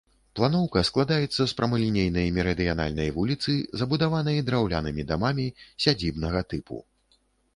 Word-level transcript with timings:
Планоўка 0.37 0.81
складаецца 0.87 1.37
з 1.39 1.53
прамалінейнай 1.57 2.31
мерыдыянальнай 2.37 3.11
вуліцы, 3.17 3.51
забудаванай 3.81 4.41
драўлянымі 4.49 5.05
дамамі 5.13 5.45
сядзібнага 5.85 6.39
тыпу. 6.55 6.83